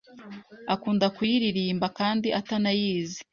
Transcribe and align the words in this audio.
akunda 0.73 1.05
kuyirirmba 1.15 1.87
kandi 1.99 2.27
atanayizi. 2.39 3.19